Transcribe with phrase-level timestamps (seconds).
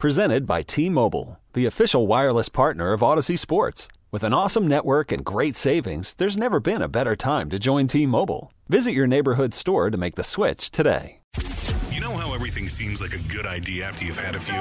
[0.00, 3.86] Presented by T Mobile, the official wireless partner of Audacy Sports.
[4.10, 7.86] With an awesome network and great savings, there's never been a better time to join
[7.86, 8.50] T Mobile.
[8.70, 11.20] Visit your neighborhood store to make the switch today.
[11.90, 14.54] You know how everything seems like a good idea after you've had a few?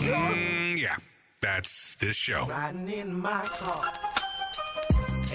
[0.00, 0.96] Mm, yeah,
[1.42, 2.46] that's this show.
[2.46, 3.92] Riding in my car,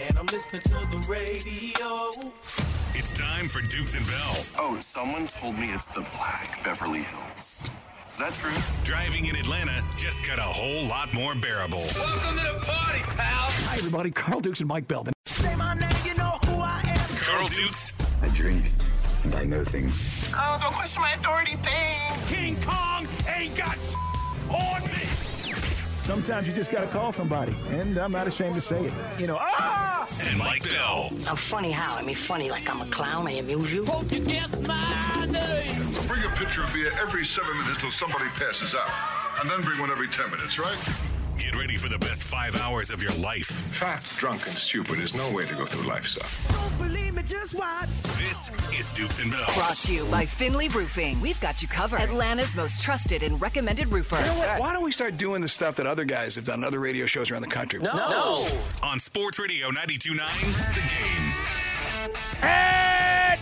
[0.08, 2.10] and I'm listening to the radio.
[2.96, 4.38] It's time for Dukes and Bell.
[4.58, 7.90] Oh, someone told me it's the Black Beverly Hills.
[8.12, 8.52] Is that true?
[8.84, 11.80] Driving in Atlanta just got a whole lot more bearable.
[11.96, 13.48] Welcome to the party, pal.
[13.50, 14.12] Hi, everybody.
[14.12, 15.14] Carl Dukes and Mike Belden.
[15.28, 17.16] Say my name, you know who I am.
[17.16, 18.74] Carl Dukes, I drink
[19.24, 20.30] and I know things.
[20.36, 22.56] Oh, don't question my authority thing.
[22.56, 23.78] King Kong ain't got
[24.50, 25.06] on me.
[26.02, 28.94] Sometimes you just got to call somebody, and I'm not ashamed to say it.
[29.18, 29.91] You know, ah!
[30.20, 31.12] And Mike Bell.
[31.28, 31.96] I'm funny how?
[31.96, 33.28] I mean, funny like I'm a clown.
[33.28, 33.86] I amuse you.
[33.86, 35.92] Hope you guess my name.
[36.08, 39.42] Bring a pitcher of beer every seven minutes till somebody passes out.
[39.42, 40.78] And then bring one every ten minutes, right?
[41.42, 43.48] Get ready for the best five hours of your life.
[43.74, 46.22] Fat, drunk, and stupid is no way to go through life, sir.
[46.54, 47.90] Don't believe me, just watch.
[48.20, 49.44] This is Dukes and Bell.
[49.56, 51.20] Brought to you by Finley Roofing.
[51.20, 52.00] We've got you covered.
[52.00, 54.18] Atlanta's most trusted and recommended roofer.
[54.18, 54.60] You know what?
[54.60, 57.08] Why don't we start doing the stuff that other guys have done on other radio
[57.08, 57.80] shows around the country?
[57.80, 58.48] No.
[58.84, 61.34] On Sports Radio 92.9, The Game.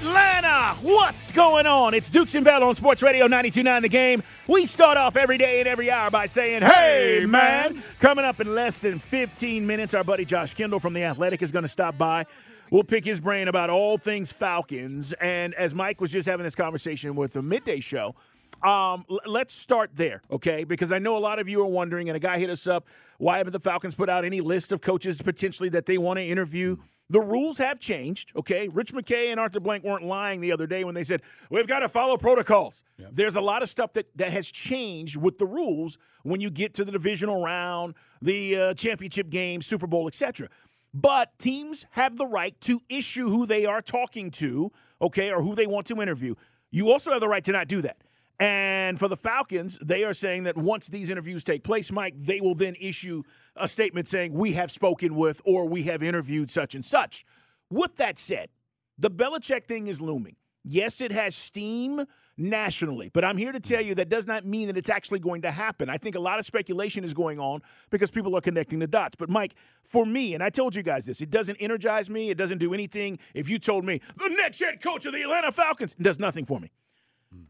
[0.04, 1.94] Atlanta, what's going on?
[1.94, 4.24] It's Dukes and Bell on Sports Radio 92.9 The Game.
[4.48, 7.84] We start off every day and every hour by saying, hey, man.
[8.00, 11.52] Coming up in less than 15 minutes, our buddy Josh Kendall from The Athletic is
[11.52, 12.26] going to stop by.
[12.72, 15.12] We'll pick his brain about all things Falcons.
[15.20, 18.16] And as Mike was just having this conversation with the midday show,
[18.64, 20.64] um, l- let's start there, okay?
[20.64, 22.86] Because I know a lot of you are wondering, and a guy hit us up,
[23.18, 26.24] why haven't the Falcons put out any list of coaches potentially that they want to
[26.24, 26.78] interview?
[27.12, 28.68] The rules have changed, okay?
[28.68, 31.80] Rich McKay and Arthur Blank weren't lying the other day when they said, we've got
[31.80, 32.84] to follow protocols.
[33.12, 36.76] There's a lot of stuff that, that has changed with the rules when you get
[36.76, 40.50] to the divisional round, the uh, championship game, Super Bowl, etc.
[40.94, 44.72] But teams have the right to issue who they are talking to,
[45.02, 46.36] okay, or who they want to interview.
[46.70, 47.98] You also have the right to not do that.
[48.40, 52.40] And for the Falcons, they are saying that once these interviews take place, Mike, they
[52.40, 53.24] will then issue
[53.60, 57.26] a statement saying, We have spoken with or we have interviewed such and such.
[57.70, 58.50] With that said,
[58.98, 60.36] the Belichick thing is looming.
[60.64, 62.06] Yes, it has steam
[62.38, 65.42] nationally, but I'm here to tell you that does not mean that it's actually going
[65.44, 65.90] to happen.
[65.90, 69.16] I think a lot of speculation is going on because people are connecting the dots.
[69.18, 72.30] But, Mike, for me, and I told you guys this, it doesn't energize me.
[72.30, 73.20] It doesn't do anything.
[73.34, 76.46] If you told me the next head coach of the Atlanta Falcons, it does nothing
[76.46, 76.72] for me.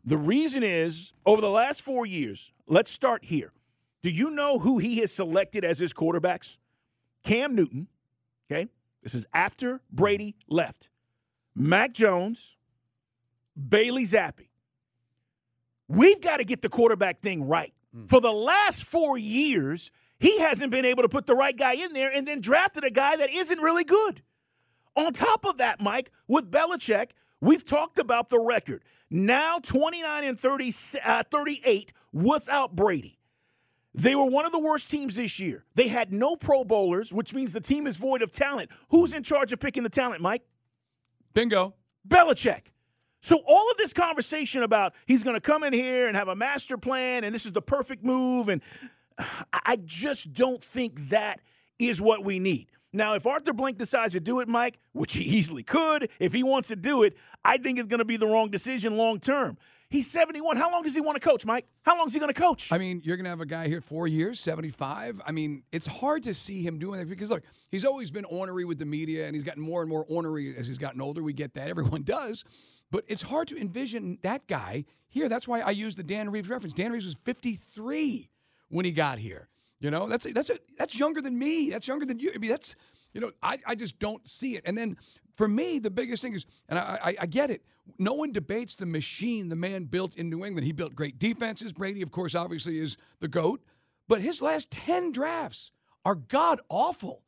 [0.04, 3.54] The reason is over the last four years, let's start here.
[4.02, 6.56] Do you know who he has selected as his quarterbacks?
[7.24, 7.88] Cam Newton,
[8.50, 8.70] okay?
[9.04, 10.90] This is after Brady left.
[11.56, 12.56] Mac Jones,
[13.68, 14.48] Bailey Zappe.
[15.88, 17.74] We've got to get the quarterback thing right.
[18.08, 21.94] For the last four years, he hasn't been able to put the right guy in
[21.94, 24.22] there and then drafted a guy that isn't really good.
[24.96, 27.12] On top of that, Mike, with Belichick,
[27.42, 28.84] we've talked about the record.
[29.10, 30.74] Now 29 and 30,
[31.04, 33.19] uh, 38 without Brady.
[33.94, 35.66] They were one of the worst teams this year.
[35.76, 38.70] They had no Pro Bowlers, which means the team is void of talent.
[38.90, 40.44] Who's in charge of picking the talent, Mike?
[41.34, 41.74] Bingo.
[42.08, 42.68] Belichick.
[43.22, 46.36] So all of this conversation about he's going to come in here and have a
[46.36, 48.62] master plan and this is the perfect move and
[49.54, 51.42] I just don't think that
[51.78, 52.68] is what we need.
[52.92, 56.42] Now, if Arthur Blank decides to do it, Mike, which he easily could, if he
[56.42, 59.58] wants to do it, I think it's going to be the wrong decision long term.
[59.90, 60.56] He's 71.
[60.58, 61.66] How long does he want to coach, Mike?
[61.82, 62.72] How long is he going to coach?
[62.72, 65.20] I mean, you're going to have a guy here four years, 75.
[65.26, 68.66] I mean, it's hard to see him doing that because, look, he's always been ornery
[68.66, 71.24] with the media and he's gotten more and more ornery as he's gotten older.
[71.24, 71.70] We get that.
[71.70, 72.44] Everyone does.
[72.92, 75.28] But it's hard to envision that guy here.
[75.28, 76.74] That's why I use the Dan Reeves reference.
[76.74, 78.30] Dan Reeves was 53
[78.70, 79.50] when he got here.
[79.80, 81.70] You know, that's that's that's younger than me.
[81.70, 82.32] That's younger than you.
[82.36, 82.76] I mean, that's
[83.14, 84.64] you know, I, I just don't see it.
[84.66, 84.98] And then
[85.36, 87.64] for me, the biggest thing is, and I, I, I get it.
[87.98, 90.66] No one debates the machine the man built in New England.
[90.66, 91.74] He built great defenses.
[91.74, 93.62] Brady, of course, obviously is the goat.
[94.08, 95.72] But his last 10 drafts
[96.06, 97.24] are god awful.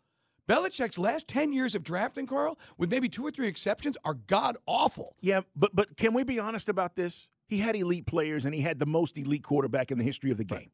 [0.50, 4.58] Belichick's last 10 years of drafting, Carl, with maybe two or three exceptions, are god
[4.66, 5.16] awful.
[5.22, 7.28] Yeah, but but can we be honest about this?
[7.52, 10.38] he had elite players and he had the most elite quarterback in the history of
[10.38, 10.72] the game.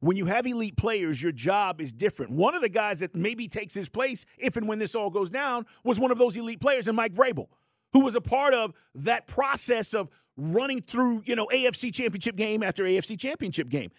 [0.00, 2.32] When you have elite players, your job is different.
[2.32, 5.28] One of the guys that maybe takes his place, if and when this all goes
[5.28, 7.48] down, was one of those elite players, and Mike Vrabel,
[7.92, 12.62] who was a part of that process of running through, you know, AFC championship game
[12.62, 13.90] after AFC championship game.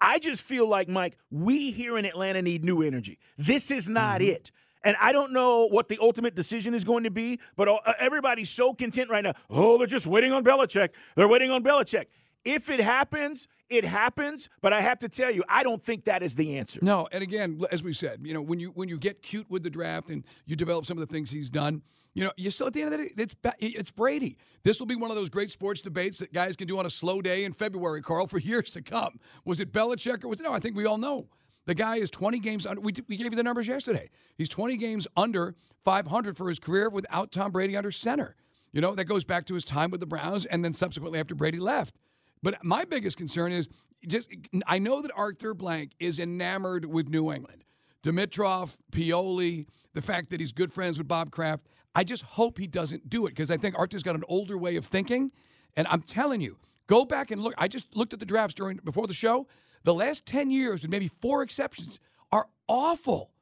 [0.00, 3.18] I just feel like, Mike, we here in Atlanta need new energy.
[3.38, 4.30] This is not mm-hmm.
[4.30, 4.52] it.
[4.84, 8.50] And I don't know what the ultimate decision is going to be, but uh, everybody's
[8.50, 9.34] so content right now.
[9.48, 10.88] Oh, they're just waiting on Belichick.
[11.14, 12.06] They're waiting on Belichick.
[12.44, 16.24] If it happens, it happens, but I have to tell you, I don't think that
[16.24, 16.80] is the answer.
[16.82, 19.62] No, and again, as we said, you know, when you when you get cute with
[19.62, 21.82] the draft and you develop some of the things he's done,
[22.14, 24.36] you know, you're still at the end of the day, it's it's Brady.
[24.62, 26.90] This will be one of those great sports debates that guys can do on a
[26.90, 29.18] slow day in February, Carl, for years to come.
[29.44, 30.52] Was it Belichick or was it no?
[30.52, 31.28] I think we all know
[31.66, 32.80] the guy is 20 games under.
[32.80, 34.10] We, we gave you the numbers yesterday.
[34.36, 35.54] He's 20 games under
[35.84, 38.36] 500 for his career without Tom Brady under center.
[38.72, 41.34] You know, that goes back to his time with the Browns and then subsequently after
[41.34, 41.94] Brady left.
[42.42, 43.68] But my biggest concern is
[44.06, 44.28] just
[44.66, 47.64] I know that Arthur Blank is enamored with New England.
[48.02, 51.66] Dimitroff, Pioli, the fact that he's good friends with Bob Kraft.
[51.94, 54.76] I just hope he doesn't do it because I think Arthur's got an older way
[54.76, 55.32] of thinking.
[55.76, 57.54] And I'm telling you, go back and look.
[57.58, 59.46] I just looked at the drafts during before the show.
[59.84, 61.98] The last 10 years, with maybe four exceptions,
[62.30, 63.32] are awful.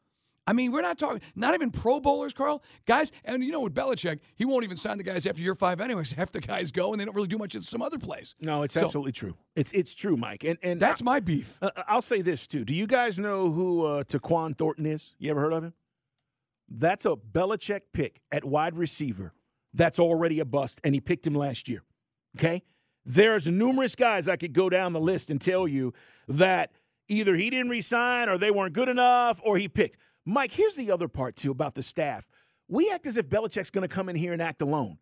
[0.47, 2.63] I mean, we're not talking, not even Pro Bowlers, Carl.
[2.87, 5.81] Guys, and you know, with Belichick, he won't even sign the guys after year five
[5.81, 6.13] anyways.
[6.21, 8.35] Half the guys go and they don't really do much in some other place.
[8.41, 9.37] No, it's so, absolutely true.
[9.55, 10.43] It's it's true, Mike.
[10.43, 11.59] And and that's I, my beef.
[11.63, 12.65] Uh, I'll say this too.
[12.65, 15.15] Do you guys know who uh, Tyquan Thornton is?
[15.19, 15.75] You ever heard of him?
[16.71, 19.35] That's a Belichick pick at wide receiver.
[19.75, 21.83] That's already a bust, and he picked him last year.
[22.39, 22.63] Okay,
[23.05, 25.93] there's numerous guys I could go down the list and tell you
[26.29, 26.73] that
[27.09, 29.99] either he didn't resign, or they weren't good enough, or he picked.
[30.25, 32.27] Mike, here's the other part, too, about the staff.
[32.69, 34.99] We act as if Belichick's going to come in here and act alone.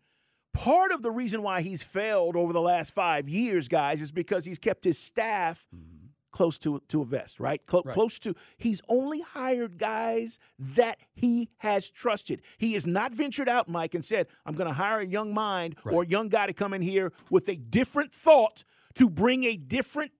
[0.55, 4.45] Part of the reason why he's failed over the last five years, guys, is because
[4.45, 5.98] he's kept his staff mm-hmm.
[6.39, 7.61] Close to, to a vest, right?
[7.69, 7.93] Cl- right?
[7.93, 8.33] Close to.
[8.59, 12.43] He's only hired guys that he has trusted.
[12.59, 15.75] He has not ventured out, Mike, and said, I'm going to hire a young mind
[15.83, 15.93] right.
[15.93, 18.63] or a young guy to come in here with a different thought
[18.95, 20.13] to bring a different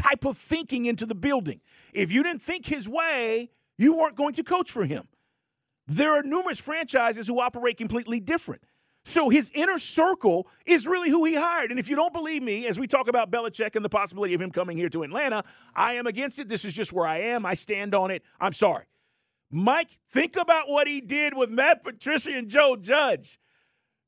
[0.00, 1.60] type of thinking into the building.
[1.92, 5.08] If you didn't think his way, you weren't going to coach for him.
[5.88, 8.62] There are numerous franchises who operate completely different.
[9.04, 11.70] So his inner circle is really who he hired.
[11.70, 14.40] And if you don't believe me, as we talk about Belichick and the possibility of
[14.40, 16.48] him coming here to Atlanta, I am against it.
[16.48, 17.44] This is just where I am.
[17.44, 18.22] I stand on it.
[18.40, 18.84] I'm sorry.
[19.50, 23.38] Mike, think about what he did with Matt Patricia and Joe Judge.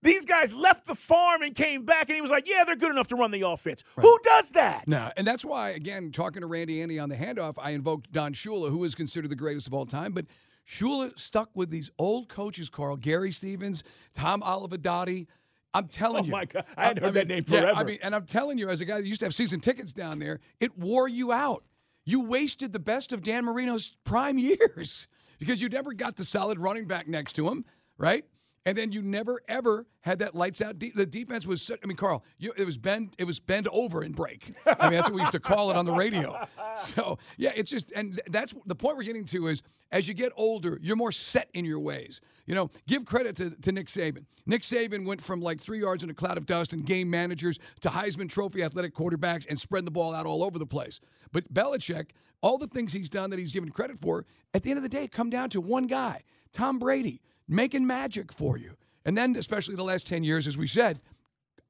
[0.03, 2.91] These guys left the farm and came back, and he was like, "Yeah, they're good
[2.91, 4.05] enough to run the offense." Right.
[4.05, 4.87] Who does that?
[4.87, 8.33] No, and that's why, again, talking to Randy Andy on the handoff, I invoked Don
[8.33, 10.13] Shula, who is considered the greatest of all time.
[10.13, 10.27] But
[10.69, 13.85] Shula stuck with these old coaches, Carl Gary Stevens,
[14.15, 15.27] Tom Olivadotti.
[15.73, 16.33] I'm telling oh you.
[16.33, 17.67] Oh my God, I hadn't I, heard I mean, that name forever.
[17.67, 19.61] Yeah, I mean, and I'm telling you, as a guy that used to have season
[19.61, 21.65] tickets down there, it wore you out.
[22.05, 25.07] You wasted the best of Dan Marino's prime years
[25.39, 27.65] because you never got the solid running back next to him,
[27.99, 28.25] right?
[28.67, 30.79] And then you never ever had that lights out.
[30.79, 31.71] De- the defense was.
[31.71, 33.15] I mean, Carl, you, it was bend.
[33.17, 34.53] It was bend over and break.
[34.67, 36.47] I mean, that's what we used to call it on the radio.
[36.95, 40.31] So yeah, it's just, and that's the point we're getting to is as you get
[40.37, 42.21] older, you're more set in your ways.
[42.45, 44.27] You know, give credit to, to Nick Saban.
[44.45, 47.59] Nick Saban went from like three yards in a cloud of dust and game managers
[47.81, 51.01] to Heisman Trophy athletic quarterbacks and spread the ball out all over the place.
[51.33, 52.11] But Belichick,
[52.43, 54.91] all the things he's done that he's given credit for, at the end of the
[54.91, 58.77] day, come down to one guy, Tom Brady making magic for you.
[59.05, 61.01] And then, especially the last 10 years, as we said,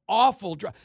[0.09, 0.76] awful draft.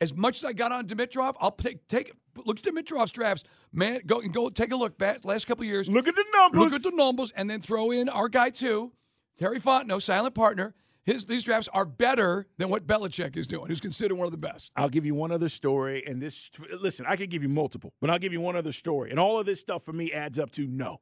[0.00, 2.12] As much as I got on Dimitroff, I'll take, take
[2.46, 3.44] look at Dimitroff's drafts.
[3.72, 5.88] Man, go and go take a look back last couple years.
[5.88, 6.60] Look at the numbers.
[6.60, 8.92] Look at the numbers, and then throw in our guy too,
[9.38, 10.74] Terry Fontenot, silent partner.
[11.04, 14.38] His these drafts are better than what Belichick is doing, who's considered one of the
[14.38, 14.70] best.
[14.76, 18.10] I'll give you one other story, and this listen, I could give you multiple, but
[18.10, 19.10] I'll give you one other story.
[19.10, 21.00] And all of this stuff for me adds up to no.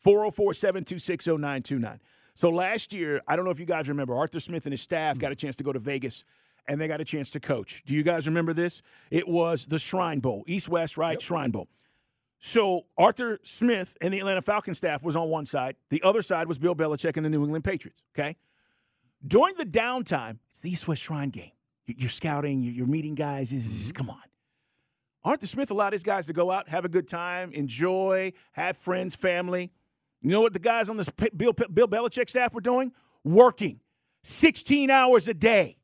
[0.00, 2.00] 404 726 0929.
[2.38, 5.18] So last year, I don't know if you guys remember, Arthur Smith and his staff
[5.18, 6.22] got a chance to go to Vegas
[6.68, 7.82] and they got a chance to coach.
[7.84, 8.80] Do you guys remember this?
[9.10, 11.14] It was the Shrine Bowl, East West, right?
[11.14, 11.20] Yep.
[11.20, 11.66] Shrine Bowl.
[12.38, 15.74] So Arthur Smith and the Atlanta Falcons staff was on one side.
[15.90, 18.02] The other side was Bill Belichick and the New England Patriots.
[18.16, 18.36] Okay.
[19.26, 21.50] During the downtime, it's the East West Shrine game.
[21.86, 23.52] You're scouting, you're meeting guys.
[23.52, 23.90] Mm-hmm.
[23.90, 24.22] Come on.
[25.24, 29.16] Arthur Smith allowed his guys to go out, have a good time, enjoy, have friends,
[29.16, 29.72] family.
[30.20, 32.92] You know what the guys on this Bill, Bill Belichick staff were doing?
[33.24, 33.80] Working
[34.24, 35.78] 16 hours a day,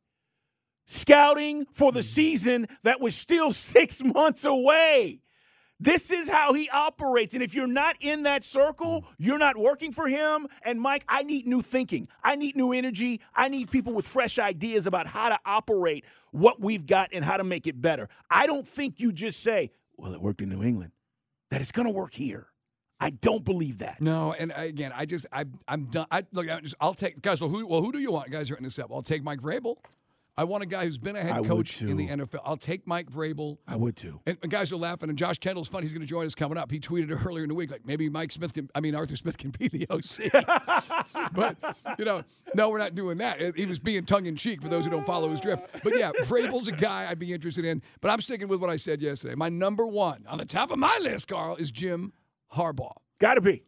[0.86, 5.20] scouting for the season that was still six months away.
[5.80, 7.34] This is how he operates.
[7.34, 10.46] And if you're not in that circle, you're not working for him.
[10.62, 12.08] And Mike, I need new thinking.
[12.22, 13.20] I need new energy.
[13.34, 17.36] I need people with fresh ideas about how to operate what we've got and how
[17.36, 18.08] to make it better.
[18.30, 20.92] I don't think you just say, well, it worked in New England,
[21.50, 22.46] that it's going to work here.
[23.00, 24.00] I don't believe that.
[24.00, 26.06] No, and again, I just I I'm done.
[26.10, 27.40] I look, I just, I'll take guys.
[27.40, 28.30] Well, who well who do you want?
[28.30, 28.90] Guys, writing this up.
[28.92, 29.76] I'll take Mike Vrabel.
[30.36, 32.08] I want a guy who's been a head I coach in the.
[32.08, 32.40] NFL.
[32.44, 33.58] I'll take Mike Vrabel.
[33.68, 34.20] I would too.
[34.26, 35.08] And, and guys are laughing.
[35.08, 35.84] And Josh Kendall's funny.
[35.84, 36.72] He's going to join us coming up.
[36.72, 38.68] He tweeted earlier in the week, like maybe Mike Smith can.
[38.74, 41.32] I mean Arthur Smith can be the OC.
[41.32, 41.56] but
[41.98, 42.24] you know,
[42.54, 43.56] no, we're not doing that.
[43.56, 45.70] He was being tongue in cheek for those who don't follow his drift.
[45.84, 47.80] But yeah, Vrabel's a guy I'd be interested in.
[48.00, 49.36] But I'm sticking with what I said yesterday.
[49.36, 52.12] My number one on the top of my list, Carl, is Jim
[52.54, 52.94] Harbaugh.
[53.20, 53.62] Got to be.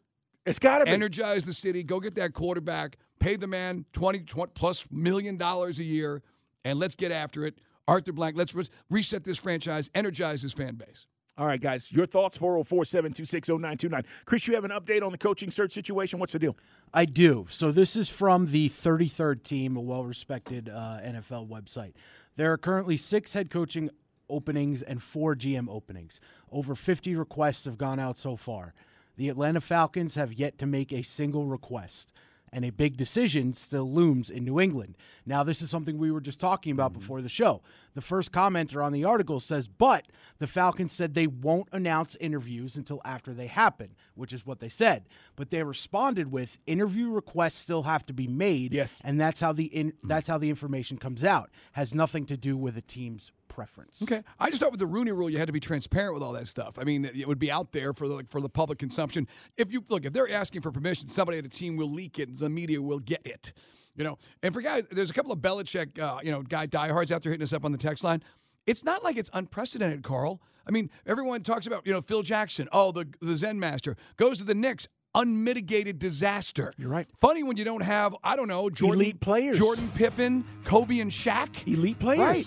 [0.45, 0.91] It's got to be.
[0.93, 1.83] Energize the city.
[1.83, 2.99] Go get that quarterback.
[3.19, 6.23] Pay the man 20, 20 plus million dollars a year,
[6.65, 7.59] and let's get after it.
[7.89, 11.07] Arthur Blank, let's re- reset this franchise, energize this fan base.
[11.39, 14.05] All right, guys, your thoughts 404 726 0929.
[14.25, 16.19] Chris, you have an update on the coaching search situation.
[16.19, 16.57] What's the deal?
[16.95, 17.47] I do.
[17.51, 21.93] So this is from the 33rd team, a well-respected uh, NFL website.
[22.37, 23.91] There are currently six head coaching
[24.31, 26.21] openings and four GM openings.
[26.57, 28.73] Over 50 requests have gone out so far.
[29.19, 32.11] The Atlanta Falcons have yet to make a single request.
[32.51, 34.97] And a big decision still looms in New England.
[35.27, 37.01] Now, this is something we were just talking about mm-hmm.
[37.01, 37.61] before the show.
[37.93, 40.07] The first commenter on the article says, but
[40.39, 44.71] the Falcons said they won't announce interviews until after they happen, which is what they
[44.71, 45.11] said.
[45.35, 48.73] But they responded with interview requests still have to be made.
[48.73, 48.99] Yes.
[49.05, 50.09] And that's how the in, mm-hmm.
[50.09, 51.51] that's how the information comes out.
[51.73, 54.03] Has nothing to do with a team's preference.
[54.03, 56.35] Okay, I just thought with the Rooney Rule, you had to be transparent with all
[56.35, 56.79] that stuff.
[56.79, 59.27] I mean, it would be out there for the for the public consumption.
[59.57, 62.37] If you look, if they're asking for permission, somebody at a team will leak it.
[62.37, 63.55] The media will get it.
[63.97, 67.11] You know, and for guys, there's a couple of Belichick, uh, you know, guy diehards
[67.11, 68.23] out there hitting us up on the text line.
[68.67, 70.43] It's not like it's unprecedented, Carl.
[70.69, 72.69] I mean, everyone talks about you know Phil Jackson.
[72.73, 74.87] Oh, the the Zen master goes to the Knicks.
[75.15, 76.75] Unmitigated disaster.
[76.77, 77.09] You're right.
[77.23, 79.57] Funny when you don't have, I don't know, Jordan, Elite players.
[79.57, 81.67] Jordan Pippen, Kobe, and Shaq.
[81.67, 82.19] Elite players.
[82.19, 82.47] Right.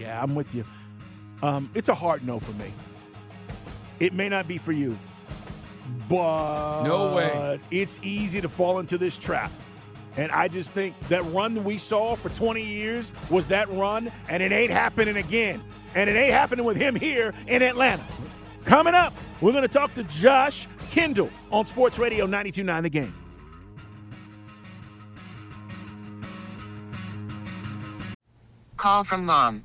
[0.00, 0.64] Yeah, I'm with you.
[1.42, 2.72] Um, it's a hard no for me.
[3.98, 4.98] It may not be for you,
[6.08, 7.60] but No way.
[7.70, 9.52] It's easy to fall into this trap.
[10.16, 14.10] And I just think that run that we saw for 20 years was that run,
[14.28, 15.62] and it ain't happening again.
[15.94, 18.02] And it ain't happening with him here in Atlanta.
[18.64, 23.14] Coming up, we're going to talk to Josh Kendall on Sports Radio 92.9 The Game.
[28.76, 29.64] Call from mom.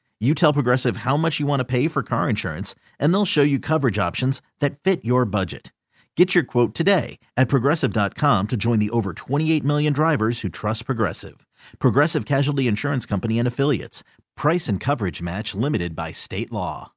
[0.21, 3.41] You tell Progressive how much you want to pay for car insurance, and they'll show
[3.41, 5.73] you coverage options that fit your budget.
[6.15, 10.85] Get your quote today at progressive.com to join the over 28 million drivers who trust
[10.85, 11.47] Progressive.
[11.79, 14.03] Progressive Casualty Insurance Company and Affiliates.
[14.35, 16.91] Price and coverage match limited by state law.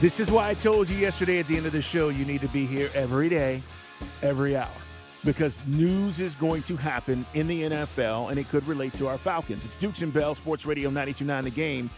[0.00, 2.40] This is why I told you yesterday at the end of the show you need
[2.42, 3.60] to be here every day,
[4.22, 4.70] every hour.
[5.26, 9.18] Because news is going to happen in the NFL and it could relate to our
[9.18, 9.64] Falcons.
[9.64, 11.90] It's Dukes and Bell, Sports Radio 929 The Game.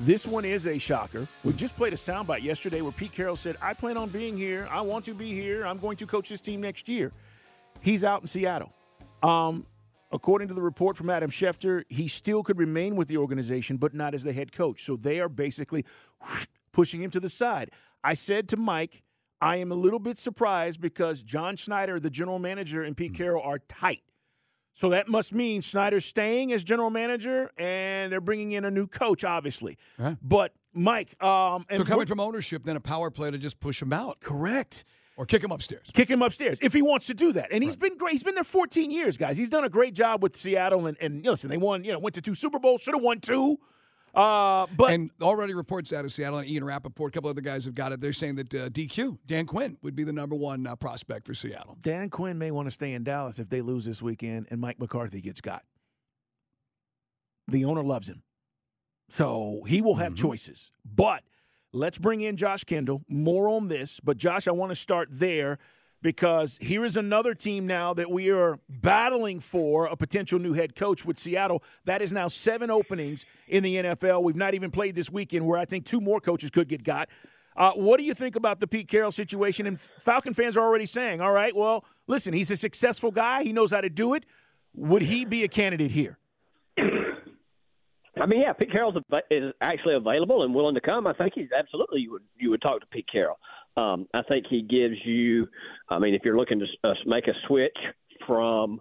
[0.00, 1.26] This one is a shocker.
[1.44, 4.68] We just played a soundbite yesterday where Pete Carroll said, I plan on being here.
[4.70, 5.64] I want to be here.
[5.66, 7.10] I'm going to coach this team next year.
[7.80, 8.70] He's out in Seattle.
[9.22, 9.64] Um,
[10.12, 13.94] according to the report from Adam Schefter, he still could remain with the organization, but
[13.94, 14.84] not as the head coach.
[14.84, 15.86] So they are basically
[16.72, 17.70] pushing him to the side.
[18.02, 19.04] I said to Mike,
[19.40, 23.42] I am a little bit surprised because John Schneider, the general manager, and Pete Carroll
[23.42, 24.02] are tight.
[24.72, 28.88] So that must mean Schneider's staying as general manager, and they're bringing in a new
[28.88, 29.78] coach, obviously.
[29.98, 30.16] Right.
[30.20, 33.80] But Mike, um, and so coming from ownership, then a power play to just push
[33.80, 34.18] him out.
[34.20, 34.84] Correct.
[35.16, 35.88] Or kick him upstairs.
[35.92, 37.52] kick him upstairs if he wants to do that.
[37.52, 38.12] And he's been great.
[38.14, 39.38] He's been there 14 years, guys.
[39.38, 40.86] He's done a great job with Seattle.
[40.86, 41.84] And, and listen, they won.
[41.84, 42.80] You know, went to two Super Bowls.
[42.80, 43.60] Should have won two.
[44.14, 47.64] Uh, but and already reports out of Seattle and Ian Rapoport, a couple other guys
[47.64, 48.00] have got it.
[48.00, 51.34] They're saying that uh, DQ, Dan Quinn, would be the number one uh, prospect for
[51.34, 51.76] Seattle.
[51.82, 54.78] Dan Quinn may want to stay in Dallas if they lose this weekend and Mike
[54.78, 55.64] McCarthy gets got.
[57.48, 58.22] The owner loves him.
[59.10, 60.70] So he will have choices.
[60.84, 61.22] But
[61.72, 63.02] let's bring in Josh Kendall.
[63.08, 64.00] More on this.
[64.02, 65.58] But Josh, I want to start there
[66.04, 70.76] because here is another team now that we are battling for a potential new head
[70.76, 71.62] coach with Seattle.
[71.86, 74.22] That is now seven openings in the NFL.
[74.22, 77.08] We've not even played this weekend where I think two more coaches could get got.
[77.56, 79.66] Uh, what do you think about the Pete Carroll situation?
[79.66, 83.42] And Falcon fans are already saying, all right, well, listen, he's a successful guy.
[83.42, 84.26] He knows how to do it.
[84.74, 86.18] Would he be a candidate here?
[88.20, 88.94] I mean, yeah, Pete Carroll
[89.30, 91.06] is actually available and willing to come.
[91.06, 93.38] I think he's absolutely you would you would talk to Pete Carroll.
[93.76, 95.48] Um, I think he gives you.
[95.88, 97.76] I mean, if you're looking to uh, make a switch
[98.26, 98.80] from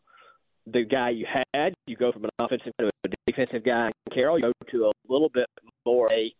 [0.67, 3.89] the guy you had, you go from an offensive to a defensive guy.
[4.13, 5.47] Carroll, you go to a little bit
[5.85, 6.31] more a,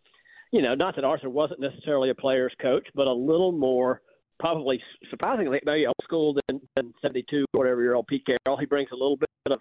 [0.52, 4.00] you know, not that Arthur wasn't necessarily a player's coach, but a little more
[4.40, 4.80] probably
[5.10, 8.58] surprisingly maybe old school than, than 72 whatever year old Pete Carroll.
[8.58, 9.58] He brings a little bit of,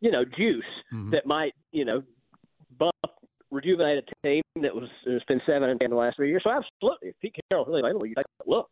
[0.00, 0.64] you know, juice
[1.12, 2.02] that might, you know,
[2.78, 2.94] bump
[3.50, 6.42] rejuvenate a team that was has been seven and ten the last three years.
[6.44, 8.68] So absolutely, if Pete Carroll's really available, you take a look.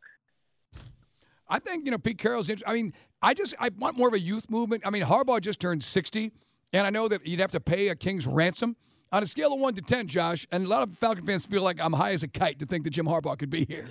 [1.49, 2.51] I think you know Pete Carroll's.
[2.67, 2.93] I mean,
[3.23, 4.83] I just I want more of a youth movement.
[4.85, 6.33] I mean, Harbaugh just turned sixty,
[6.73, 8.77] and I know that you'd have to pay a king's ransom
[9.13, 10.47] on a scale of one to ten, Josh.
[10.53, 12.85] And a lot of Falcon fans feel like I'm high as a kite to think
[12.85, 13.89] that Jim Harbaugh could be here.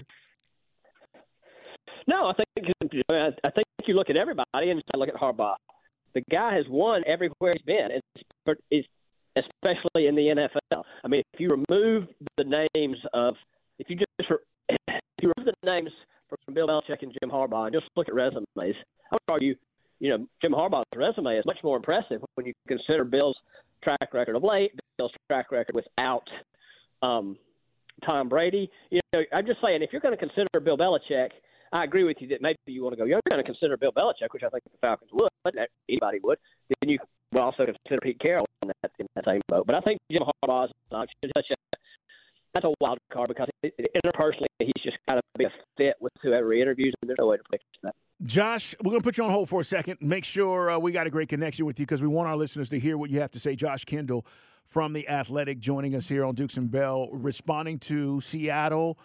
[2.08, 2.72] No, I think
[3.10, 5.56] I I think you look at everybody and you look at Harbaugh.
[6.14, 8.26] The guy has won everywhere he's been, it's,
[8.72, 8.88] it's,
[9.38, 10.84] especially in the NFL.
[11.04, 13.36] I mean, if you remove the names of,
[13.80, 14.10] if you just
[14.70, 15.92] if you remove the names
[16.30, 18.64] from Bill Belichick and Jim Harbaugh and just look at resumes, I
[19.12, 19.56] would argue,
[20.00, 23.38] you know, Jim Harbaugh's resume is much more impressive when you consider Bill's
[23.84, 26.28] track record of late, Bill's track record without
[27.02, 27.38] um,
[28.06, 28.70] Tom Brady.
[28.90, 31.30] You know, I'm just saying, if you're going to consider Bill Belichick,
[31.74, 33.06] I agree with you that maybe you want to go.
[33.06, 35.30] You're going to consider Bill Belichick, which I think the Falcons would,
[35.90, 36.38] anybody would.
[36.82, 37.00] Then you
[37.32, 39.66] would also consider Pete Carroll in that in that same boat.
[39.66, 41.56] But I think Jim Harbaugh's not such a
[42.54, 46.52] that's a wild card because interpersonally he's just kind of be a fit with whoever
[46.54, 47.94] he interviews, there's no way to fix that.
[48.24, 49.98] Josh, we're going to put you on hold for a second.
[50.02, 52.70] Make sure uh, we got a great connection with you because we want our listeners
[52.70, 53.56] to hear what you have to say.
[53.56, 54.26] Josh Kendall
[54.66, 58.98] from The Athletic joining us here on Dukes and Bell, responding to Seattle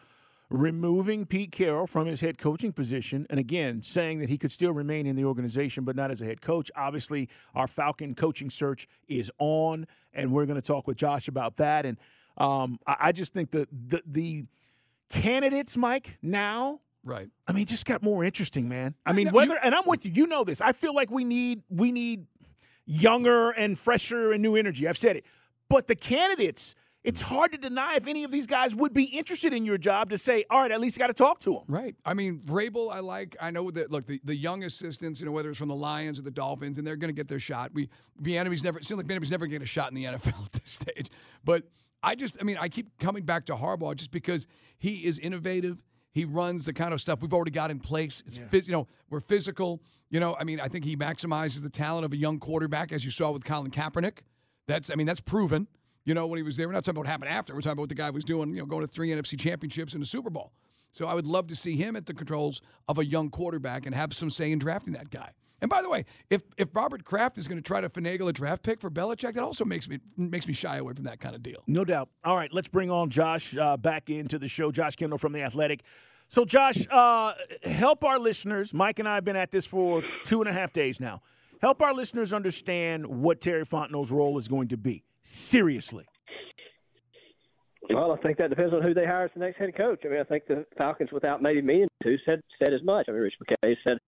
[0.52, 3.26] removing Pete Carroll from his head coaching position.
[3.30, 6.24] And again, saying that he could still remain in the organization, but not as a
[6.24, 6.70] head coach.
[6.76, 11.56] Obviously, our Falcon coaching search is on, and we're going to talk with Josh about
[11.56, 11.86] that.
[11.86, 11.98] And
[12.36, 14.44] um, I, I just think that the, the
[15.08, 17.28] candidates, Mike, now Right.
[17.48, 18.94] I mean, just got more interesting, man.
[19.04, 20.12] I mean, whether and I'm with you.
[20.12, 20.60] You know this.
[20.60, 22.26] I feel like we need we need
[22.86, 24.86] younger and fresher and new energy.
[24.86, 25.24] I've said it.
[25.68, 29.52] But the candidates, it's hard to deny if any of these guys would be interested
[29.52, 31.62] in your job to say, all right, at least you got to talk to them.
[31.66, 31.96] Right.
[32.04, 33.36] I mean, Vrabel, I like.
[33.40, 33.90] I know that.
[33.90, 36.78] Look, the, the young assistants, you know, whether it's from the Lions or the Dolphins,
[36.78, 37.72] and they're going to get their shot.
[37.74, 37.88] We
[38.22, 38.78] Bieniemy's never.
[38.78, 41.10] It seems like Bieniemy's never get a shot in the NFL at this stage.
[41.44, 41.64] But
[42.02, 44.46] I just, I mean, I keep coming back to Harbaugh just because
[44.78, 45.82] he is innovative.
[46.12, 48.22] He runs the kind of stuff we've already got in place.
[48.26, 49.82] It's phys- you know, we're physical.
[50.10, 53.04] You know, I mean, I think he maximizes the talent of a young quarterback, as
[53.04, 54.18] you saw with Colin Kaepernick.
[54.68, 55.68] That's, I mean, that's proven.
[56.04, 57.54] You know, when he was there, we're not talking about what happened after.
[57.54, 58.50] We're talking about what the guy was doing.
[58.50, 60.52] You know, going to three NFC championships and a Super Bowl.
[60.92, 63.94] So I would love to see him at the controls of a young quarterback and
[63.94, 65.30] have some say in drafting that guy.
[65.62, 68.32] And by the way, if if Robert Kraft is going to try to finagle a
[68.32, 71.36] draft pick for Belichick, that also makes me makes me shy away from that kind
[71.36, 71.62] of deal.
[71.68, 72.08] No doubt.
[72.24, 74.72] All right, let's bring on Josh uh, back into the show.
[74.72, 75.82] Josh Kendall from The Athletic.
[76.28, 78.72] So, Josh, uh, help our listeners.
[78.72, 81.20] Mike and I have been at this for two and a half days now.
[81.62, 85.04] Help our listeners understand what Terry Fontenot's role is going to be.
[85.22, 86.04] Seriously.
[87.90, 90.00] Well, I think that depends on who they hire as the next head coach.
[90.04, 93.06] I mean, I think the Falcons, without maybe meaning to, said said as much.
[93.08, 93.98] I mean, Rich McKay said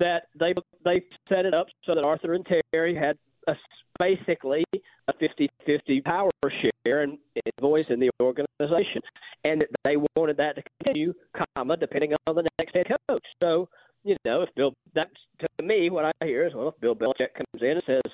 [0.00, 3.16] that they they set it up so that Arthur and Terry had
[3.48, 3.54] a,
[3.98, 4.64] basically
[5.08, 7.18] a 50-50 power share and
[7.60, 9.02] voice in the organization,
[9.44, 11.14] and they wanted that to continue,
[11.56, 13.24] comma, depending on the next head coach.
[13.42, 13.68] So,
[14.04, 15.10] you know, if Bill, that's
[15.58, 18.12] to me what I hear is, well, if Bill Belichick comes in and says,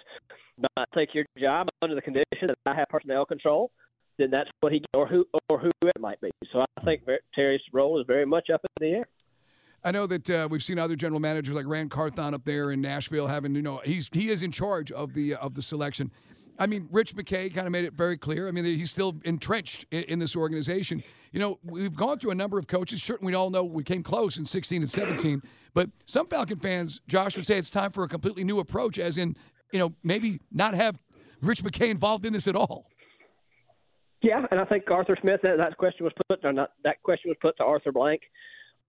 [0.77, 3.71] "Not take your job under the condition that I have personnel control,"
[4.19, 6.31] then that's what he or who or who it might be.
[6.53, 7.03] So I think
[7.35, 9.09] Terry's role is very much up in the air.
[9.85, 12.81] I know that uh, we've seen other general managers like Ran Carthon up there in
[12.81, 16.11] Nashville having, you know, he's he is in charge of the of the selection.
[16.59, 18.49] I mean, Rich McKay kind of made it very clear.
[18.49, 21.03] I mean, he's still entrenched in, in, this organization.
[21.33, 23.03] You know, we've gone through a number of coaches.
[23.03, 25.43] Certainly, we all know we came close in 16 and 17.
[25.75, 29.19] But some Falcon fans, Josh, would say it's time for a completely new approach, as
[29.19, 29.37] in,
[29.73, 30.99] you know, maybe not have
[31.43, 32.87] Rich McKay involved in this at all.
[34.23, 37.29] Yeah, and I think Arthur Smith that, that question was put or not that question
[37.29, 38.23] was put to Arthur Blank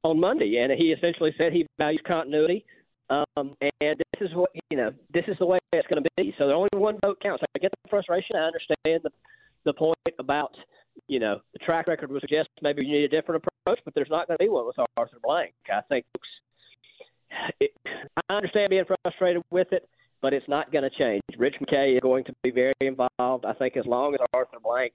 [0.03, 2.65] on Monday, and he essentially said he values continuity.
[3.09, 4.91] Um, and this is what you know.
[5.13, 6.35] This is the way it's going to be.
[6.37, 7.43] So the only one vote counts.
[7.55, 8.35] I get the frustration.
[8.35, 9.11] I understand the
[9.63, 10.53] the point about
[11.07, 14.09] you know the track record would suggest maybe you need a different approach, but there's
[14.09, 15.53] not going to be one with Arthur Blank.
[15.71, 16.05] I think
[17.59, 17.71] it,
[18.29, 19.87] I understand being frustrated with it,
[20.21, 21.21] but it's not going to change.
[21.37, 23.45] Rich McKay is going to be very involved.
[23.45, 24.93] I think as long as Arthur Blank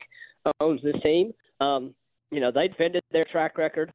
[0.61, 1.95] owns this team, um,
[2.31, 3.93] you know they defended their track record,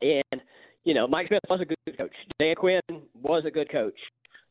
[0.00, 0.40] and
[0.84, 2.14] you know, Mike Smith was a good coach.
[2.38, 2.80] Dan Quinn
[3.22, 3.98] was a good coach.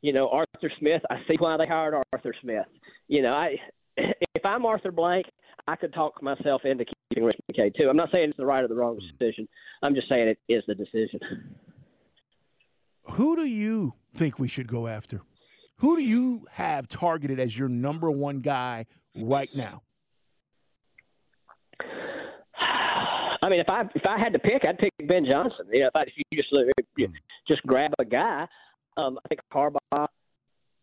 [0.02, 2.66] You know, Arthur Smith, I see why they hired Arthur Smith.
[3.08, 3.56] You know, I
[3.98, 5.26] if I'm Arthur Blank,
[5.68, 7.90] I could talk myself into keeping Rich McKay too.
[7.90, 9.18] I'm not saying it's the right or the wrong mm-hmm.
[9.18, 9.48] decision.
[9.84, 11.20] I'm just saying it is the decision.
[13.12, 15.22] Who do you think we should go after?
[15.78, 19.82] Who do you have targeted as your number one guy right now?
[23.42, 25.66] I mean, if I if I had to pick, I'd pick Ben Johnson.
[25.72, 26.50] You know, if, I, if you just
[26.98, 27.08] you
[27.48, 28.46] just grab a guy,
[28.98, 30.08] um, I think Harbaugh.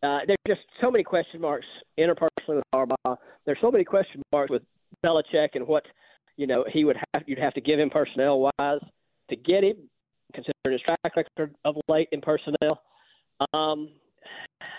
[0.03, 1.67] Uh, there's just so many question marks
[1.99, 3.17] interpersonally with Harbaugh.
[3.45, 4.63] There's so many question marks with
[5.05, 5.85] Belichick and what
[6.37, 8.81] you know he would have you'd have to give him personnel wise
[9.31, 9.77] to get him,
[10.33, 12.83] considering his track record of late in personnel.
[13.53, 13.91] Um,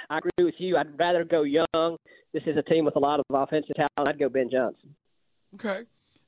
[0.10, 0.78] I agree with you.
[0.78, 1.98] I'd rather go young.
[2.34, 4.10] This is a team with a lot of offensive talent.
[4.16, 4.96] I'd go Ben Johnson.
[5.56, 5.82] Okay.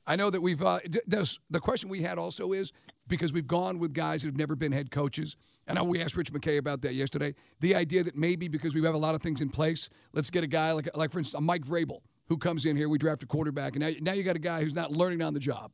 [0.07, 0.61] I know that we've.
[0.61, 2.71] Uh, the question we had also is
[3.07, 5.35] because we've gone with guys that have never been head coaches.
[5.67, 7.35] And we asked Rich McKay about that yesterday.
[7.59, 10.43] The idea that maybe because we have a lot of things in place, let's get
[10.43, 12.89] a guy like, like for instance, a Mike Vrabel who comes in here.
[12.89, 15.33] We draft a quarterback, and now, now you got a guy who's not learning on
[15.33, 15.71] the job.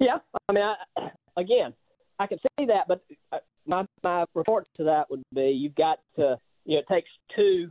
[0.00, 1.74] Yeah, I mean, I, again,
[2.18, 5.98] I can see that, but uh, my my report to that would be you've got
[6.16, 7.70] to you know it takes two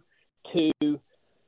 [0.53, 0.99] to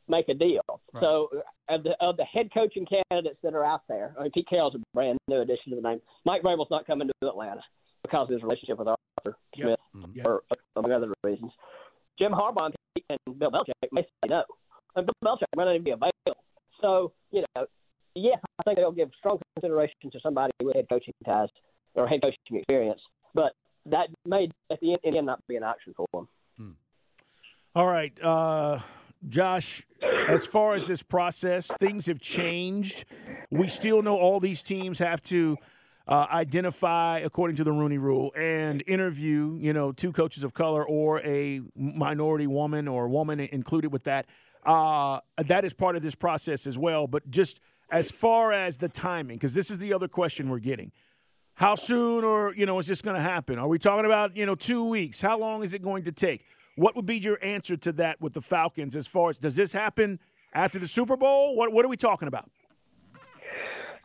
[0.09, 0.61] make a deal.
[0.93, 1.01] Right.
[1.01, 1.29] So
[1.69, 4.75] of the of the head coaching candidates that are out there, I mean, Pete Carroll's
[4.75, 6.01] a brand new addition to the name.
[6.25, 7.61] Mike Vrabel's not coming to Atlanta
[8.03, 9.65] because of his relationship with Arthur yep.
[9.65, 10.11] Smith, mm-hmm.
[10.15, 10.25] yep.
[10.25, 10.43] for
[10.75, 11.51] among other reasons.
[12.17, 12.71] Jim Harbaugh
[13.09, 14.43] and Bill Belichick may say no,
[14.95, 16.43] and Bill Belichick may not even be available.
[16.81, 17.65] So you know,
[18.15, 21.49] yes, I think they'll give strong consideration to somebody with head coaching ties
[21.93, 23.01] or head coaching experience,
[23.33, 23.53] but
[23.85, 26.27] that may at the end, end not be an option for them.
[26.57, 26.71] Hmm.
[27.75, 28.13] All right.
[28.21, 28.79] Uh
[29.27, 33.05] Josh, as far as this process, things have changed.
[33.49, 35.57] We still know all these teams have to
[36.07, 40.83] uh, identify, according to the Rooney Rule, and interview, you know, two coaches of color
[40.83, 44.25] or a minority woman or woman included with that.
[44.65, 47.07] Uh, that is part of this process as well.
[47.07, 47.59] But just
[47.91, 50.91] as far as the timing, because this is the other question we're getting.
[51.53, 53.59] How soon or, you know, is this going to happen?
[53.59, 55.19] Are we talking about, you know, two weeks?
[55.19, 56.45] How long is it going to take?
[56.79, 59.73] What would be your answer to that with the Falcons as far as does this
[59.73, 60.17] happen
[60.53, 61.57] after the Super Bowl?
[61.57, 62.49] What what are we talking about?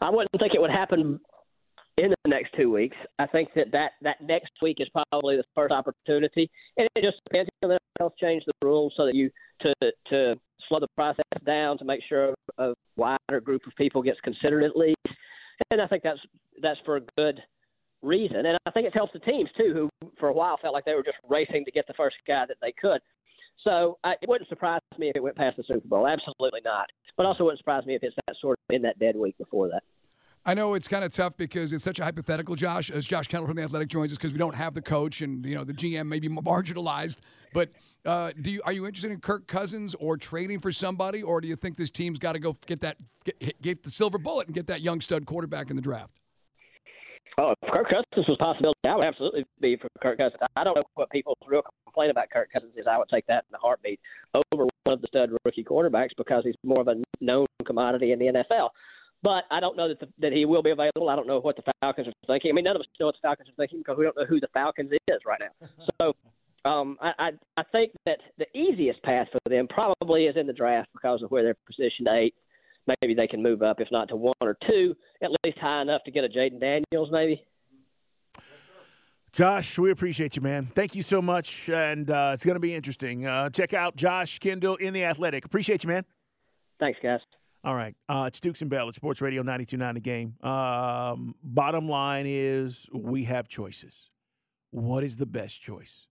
[0.00, 1.20] I wouldn't think it would happen
[1.98, 2.96] in the next two weeks.
[3.20, 7.18] I think that that, that next week is probably the first opportunity, and it just
[7.30, 9.72] depends on the else change the rules so that you to
[10.08, 10.34] to
[10.68, 14.76] slow the process down to make sure a wider group of people gets considered at
[14.76, 14.98] least.
[15.70, 16.18] And I think that's
[16.60, 17.40] that's for a good
[18.04, 18.46] reason.
[18.46, 20.94] And I think it helps the teams too, who for a while felt like they
[20.94, 23.00] were just racing to get the first guy that they could.
[23.62, 26.06] So I, it wouldn't surprise me if it went past the Super Bowl.
[26.06, 26.86] Absolutely not.
[27.16, 29.68] But also wouldn't surprise me if it's that sort of in that dead week before
[29.68, 29.82] that.
[30.46, 33.46] I know it's kind of tough because it's such a hypothetical, Josh, as Josh Kendall
[33.46, 35.72] from the Athletic joins us because we don't have the coach and you know the
[35.72, 37.18] GM may be marginalized.
[37.54, 37.70] But
[38.04, 41.48] uh, do you are you interested in Kirk Cousins or trading for somebody, or do
[41.48, 44.54] you think this team's got to go get that get, get the silver bullet and
[44.54, 46.20] get that young stud quarterback in the draft?
[47.38, 50.40] Oh, if Kirk Cousins was a possibility, I would absolutely be for Kirk Cousins.
[50.54, 52.86] I don't know what people's real complaint about Kirk Cousins is.
[52.88, 53.98] I would take that in a heartbeat
[54.34, 58.18] over one of the stud rookie quarterbacks because he's more of a known commodity in
[58.20, 58.68] the NFL.
[59.22, 61.08] But I don't know that the, that he will be available.
[61.08, 62.50] I don't know what the Falcons are thinking.
[62.50, 64.26] I mean, none of us know what the Falcons are thinking because we don't know
[64.26, 65.68] who the Falcons is right now.
[66.00, 66.12] So
[66.68, 70.52] um, I, I I think that the easiest path for them probably is in the
[70.52, 72.36] draft because of where they're positioned eighth
[72.86, 76.02] maybe they can move up, if not to one or two, at least high enough
[76.04, 77.44] to get a Jayden Daniels, maybe.
[79.32, 80.70] Josh, we appreciate you, man.
[80.76, 83.26] Thank you so much, and uh, it's going to be interesting.
[83.26, 85.44] Uh, check out Josh Kendall in the Athletic.
[85.44, 86.04] Appreciate you, man.
[86.78, 87.20] Thanks, guys.
[87.64, 87.96] All right.
[88.08, 90.34] Uh, it's Dukes and Bell at Sports Radio 92.9 The Game.
[90.42, 94.10] Um, bottom line is we have choices.
[94.70, 96.06] What is the best choice?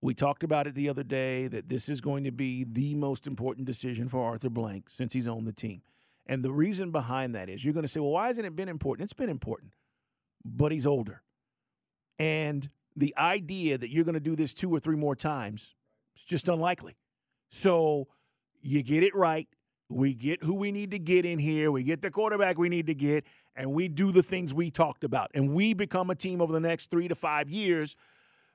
[0.00, 3.26] We talked about it the other day that this is going to be the most
[3.26, 5.82] important decision for Arthur Blank since he's on the team.
[6.26, 8.68] And the reason behind that is you're going to say, well, why hasn't it been
[8.68, 9.04] important?
[9.04, 9.72] It's been important,
[10.44, 11.22] but he's older.
[12.18, 15.74] And the idea that you're going to do this two or three more times
[16.16, 16.96] is just unlikely.
[17.50, 18.08] So
[18.62, 19.48] you get it right.
[19.88, 21.70] We get who we need to get in here.
[21.70, 25.04] We get the quarterback we need to get, and we do the things we talked
[25.04, 25.30] about.
[25.32, 27.94] And we become a team over the next three to five years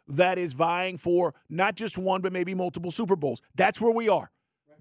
[0.10, 3.41] that is vying for not just one, but maybe multiple Super Bowls.
[3.55, 4.29] That's where we are.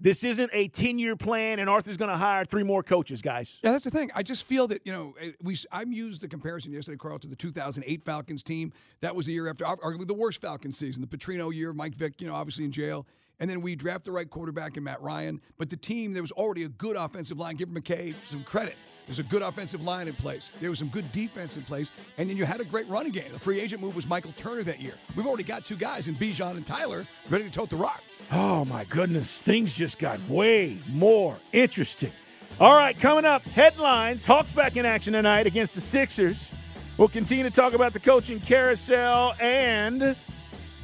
[0.01, 3.59] This isn't a 10 year plan, and Arthur's going to hire three more coaches, guys.
[3.61, 4.09] Yeah, that's the thing.
[4.15, 7.27] I just feel that, you know, eh, we I'm used the comparison yesterday, Carl, to
[7.27, 8.73] the 2008 Falcons team.
[9.01, 12.19] That was the year after, arguably the worst Falcons season, the Petrino year, Mike Vick,
[12.19, 13.05] you know, obviously in jail.
[13.39, 15.39] And then we draft the right quarterback in Matt Ryan.
[15.59, 17.55] But the team, there was already a good offensive line.
[17.55, 18.77] Give McKay some credit.
[19.05, 20.49] There's a good offensive line in place.
[20.61, 21.91] There was some good defense in place.
[22.17, 23.31] And then you had a great running game.
[23.31, 24.93] The free agent move was Michael Turner that year.
[25.15, 28.01] We've already got two guys in Bijan and Tyler ready to tote the rock.
[28.31, 29.41] Oh, my goodness.
[29.41, 32.11] Things just got way more interesting.
[32.59, 34.23] All right, coming up, headlines.
[34.23, 36.51] Hawks back in action tonight against the Sixers.
[36.97, 40.15] We'll continue to talk about the coaching carousel and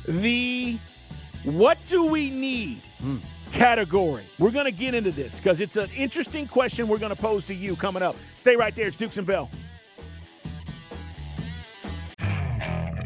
[0.08, 0.78] the
[1.44, 3.18] what do we need hmm.
[3.54, 4.24] category.
[4.40, 7.46] We're going to get into this because it's an interesting question we're going to pose
[7.46, 8.16] to you coming up.
[8.36, 8.88] Stay right there.
[8.88, 9.50] It's Dukes and Bell.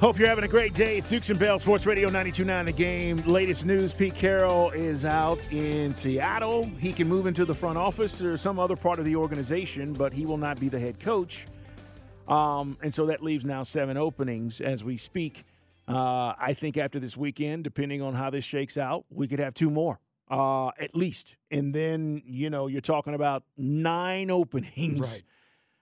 [0.00, 0.98] Hope you're having a great day.
[0.98, 3.16] It's Dukes and Bell, Sports Radio 92.9 The Game.
[3.26, 6.70] Latest news, Pete Carroll is out in Seattle.
[6.78, 10.12] He can move into the front office or some other part of the organization, but
[10.12, 11.46] he will not be the head coach.
[12.28, 15.44] Um, and so that leaves now seven openings as we speak.
[15.88, 19.52] Uh, I think after this weekend, depending on how this shakes out, we could have
[19.52, 19.98] two more
[20.30, 21.36] uh, at least.
[21.50, 25.20] And then, you know, you're talking about nine openings,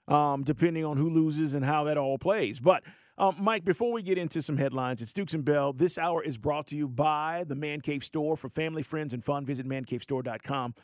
[0.08, 0.32] right.
[0.32, 2.58] um, depending on who loses and how that all plays.
[2.58, 2.82] But–
[3.18, 5.72] um, Mike, before we get into some headlines, it's Dukes and Bell.
[5.72, 8.36] This hour is brought to you by the Man Cave Store.
[8.36, 10.74] For family, friends, and fun, visit mancavestore.com.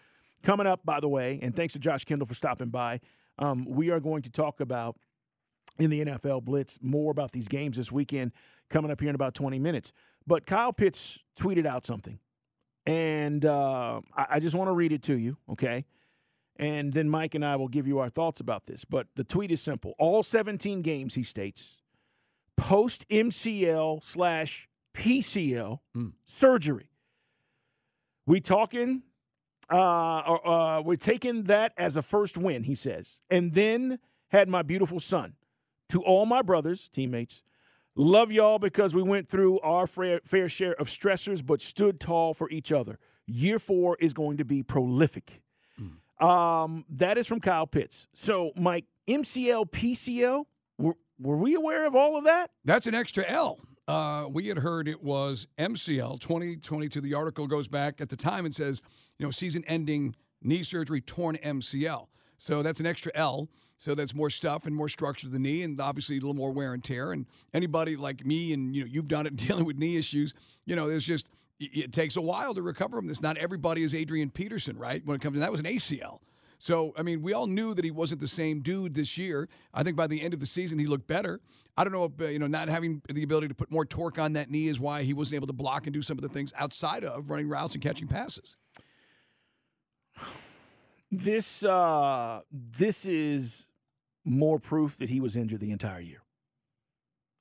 [0.42, 3.00] Coming up, by the way, and thanks to Josh Kendall for stopping by,
[3.38, 4.96] um, we are going to talk about
[5.78, 8.32] in the NFL Blitz more about these games this weekend
[8.70, 9.92] coming up here in about 20 minutes.
[10.26, 12.18] But Kyle Pitts tweeted out something,
[12.86, 15.84] and uh, I, I just want to read it to you, okay?
[16.56, 18.84] And then Mike and I will give you our thoughts about this.
[18.84, 19.94] But the tweet is simple.
[19.98, 21.81] All 17 games, he states,
[22.62, 26.12] post MCL slash PCL mm.
[26.24, 26.90] surgery.
[28.24, 29.02] We talking,
[29.68, 33.20] uh, uh, we're taking that as a first win, he says.
[33.28, 33.98] And then
[34.28, 35.34] had my beautiful son.
[35.88, 37.42] To all my brothers, teammates,
[37.96, 42.32] love y'all because we went through our fair, fair share of stressors, but stood tall
[42.32, 42.98] for each other.
[43.26, 45.42] Year four is going to be prolific.
[45.80, 46.24] Mm.
[46.24, 48.06] Um, that is from Kyle Pitts.
[48.14, 50.44] So, Mike, MCL, PCL,
[51.22, 52.50] were, we aware of all of that?
[52.64, 53.60] That's an extra L.
[53.88, 57.00] Uh, we had heard it was MCL 2022.
[57.00, 58.80] The article goes back at the time and says,
[59.18, 62.06] you know, season ending knee surgery, torn MCL.
[62.38, 63.48] So that's an extra L.
[63.78, 66.52] So that's more stuff and more structure to the knee, and obviously a little more
[66.52, 67.10] wear and tear.
[67.10, 70.34] And anybody like me, and you know, you've done it dealing with knee issues.
[70.64, 73.22] You know, there's just it takes a while to recover from this.
[73.22, 75.04] Not everybody is Adrian Peterson, right?
[75.04, 76.20] When it comes to that was an ACL.
[76.62, 79.48] So, I mean, we all knew that he wasn't the same dude this year.
[79.74, 81.40] I think by the end of the season, he looked better.
[81.76, 84.20] I don't know if, uh, you know, not having the ability to put more torque
[84.20, 86.28] on that knee is why he wasn't able to block and do some of the
[86.28, 88.54] things outside of running routes and catching passes.
[91.10, 93.66] This uh, this is
[94.24, 96.22] more proof that he was injured the entire year,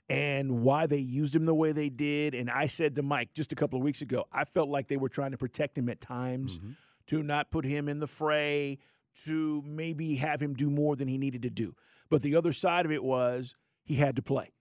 [0.10, 2.34] and why they used him the way they did.
[2.34, 4.98] And I said to Mike just a couple of weeks ago, I felt like they
[4.98, 6.60] were trying to protect him at times,
[7.06, 8.80] to not put him in the fray,
[9.26, 11.76] to maybe have him do more than he needed to do.
[12.10, 14.52] But the other side of it was he had to play.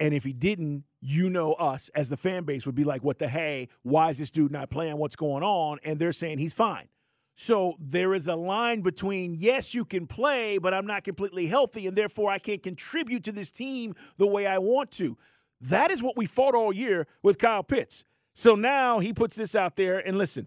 [0.00, 3.18] And if he didn't, you know, us as the fan base would be like, what
[3.18, 4.96] the hey, why is this dude not playing?
[4.96, 5.78] What's going on?
[5.84, 6.88] And they're saying he's fine.
[7.34, 11.86] So there is a line between, yes, you can play, but I'm not completely healthy,
[11.86, 15.16] and therefore I can't contribute to this team the way I want to.
[15.60, 18.04] That is what we fought all year with Kyle Pitts.
[18.34, 20.46] So now he puts this out there, and listen,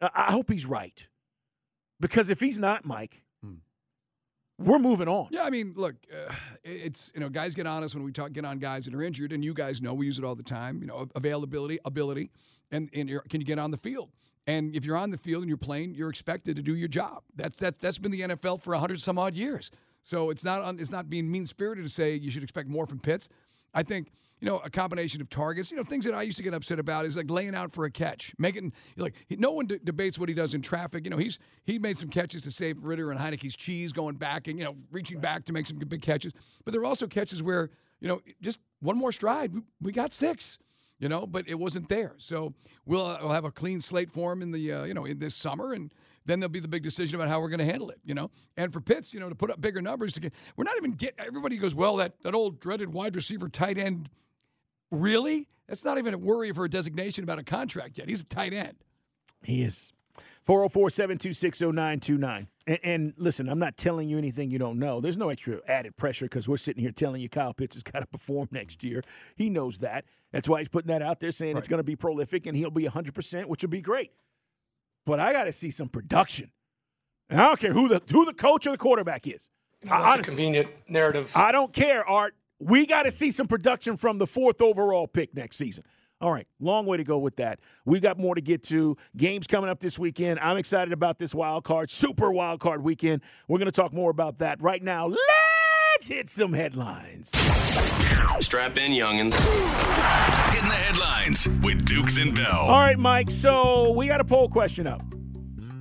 [0.00, 1.06] I hope he's right.
[2.02, 3.22] Because if he's not, Mike,
[4.58, 5.28] we're moving on.
[5.30, 6.32] Yeah, I mean, look, uh,
[6.64, 9.32] it's you know, guys get honest when we talk get on guys that are injured,
[9.32, 10.80] and you guys know we use it all the time.
[10.80, 12.30] You know, availability, ability,
[12.70, 14.10] and and can you get on the field?
[14.46, 17.22] And if you're on the field and you're playing, you're expected to do your job.
[17.36, 19.70] That's that that's been the NFL for hundred some odd years.
[20.02, 22.86] So it's not on, it's not being mean spirited to say you should expect more
[22.86, 23.28] from Pitts.
[23.72, 24.08] I think
[24.42, 25.70] you know a combination of targets.
[25.70, 27.84] You know things that I used to get upset about is like laying out for
[27.84, 31.04] a catch, making like no one debates what he does in traffic.
[31.04, 34.48] You know he's he made some catches to save Ridder and Heinicke's cheese, going back
[34.48, 36.32] and you know reaching back to make some big catches.
[36.64, 40.12] But there are also catches where you know just one more stride, we, we got
[40.12, 40.58] six
[40.98, 42.14] you know, but it wasn't there.
[42.18, 42.54] So
[42.86, 45.18] we'll, uh, we'll have a clean slate for him in the, uh, you know, in
[45.18, 45.92] this summer, and
[46.26, 48.30] then there'll be the big decision about how we're going to handle it, you know.
[48.56, 50.92] And for Pitts, you know, to put up bigger numbers to get, we're not even
[50.92, 51.16] get.
[51.18, 54.10] Everybody goes, well, that that old dreaded wide receiver tight end,
[54.92, 55.48] really?
[55.66, 58.08] That's not even a worry for a designation about a contract yet.
[58.08, 58.76] He's a tight end.
[59.42, 59.92] He is.
[60.44, 62.48] 404 726 0929.
[62.84, 65.00] And listen, I'm not telling you anything you don't know.
[65.00, 68.00] There's no extra added pressure because we're sitting here telling you Kyle Pitts has got
[68.00, 69.02] to perform next year.
[69.36, 70.04] He knows that.
[70.32, 72.70] That's why he's putting that out there saying it's going to be prolific and he'll
[72.70, 74.12] be 100%, which will be great.
[75.06, 76.50] But I got to see some production.
[77.28, 79.42] And I don't care who the who the coach or the quarterback is.
[79.82, 81.32] that's a convenient narrative.
[81.34, 82.34] I don't care, Art.
[82.62, 85.82] We got to see some production from the fourth overall pick next season.
[86.20, 87.58] All right, long way to go with that.
[87.84, 88.96] We've got more to get to.
[89.16, 90.38] Games coming up this weekend.
[90.38, 93.22] I'm excited about this wild card, super wild card weekend.
[93.48, 95.08] We're going to talk more about that right now.
[95.08, 97.30] Let's hit some headlines.
[98.38, 99.34] Strap in, youngins.
[100.52, 102.46] Hitting the headlines with Dukes and Bell.
[102.46, 103.32] All right, Mike.
[103.32, 105.02] So we got a poll question up.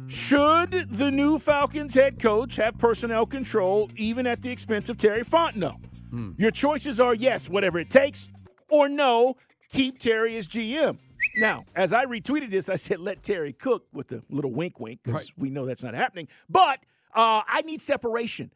[0.08, 5.24] Should the new Falcons head coach have personnel control even at the expense of Terry
[5.24, 5.78] Fontenot?
[6.38, 8.30] Your choices are yes, whatever it takes,
[8.70, 9.38] or no,
[9.72, 10.98] keep Terry as GM.
[11.38, 15.00] Now, as I retweeted this, I said let Terry cook with a little wink wink
[15.04, 16.28] because we know that's not happening.
[16.50, 16.80] But
[17.16, 18.52] uh, I need separation.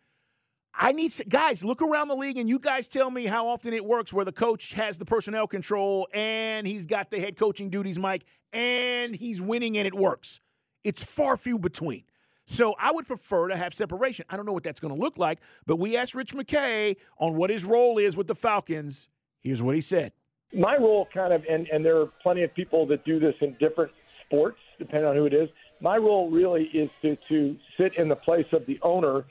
[0.78, 3.86] I need guys look around the league and you guys tell me how often it
[3.86, 7.98] works where the coach has the personnel control and he's got the head coaching duties,
[7.98, 10.42] Mike, and he's winning and it works.
[10.84, 12.04] It's far few between.
[12.48, 14.26] So I would prefer to have separation.
[14.30, 17.36] I don't know what that's going to look like, but we asked Rich McKay on
[17.36, 19.10] what his role is with the Falcons.
[19.42, 20.12] Here's what he said.
[20.54, 23.56] my role kind of and, and there are plenty of people that do this in
[23.60, 23.92] different
[24.26, 25.50] sports depending on who it is
[25.82, 29.26] my role really is to, to sit in the place of the owner